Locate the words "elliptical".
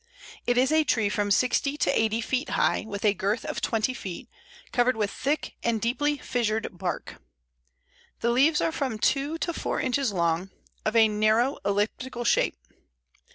11.63-12.23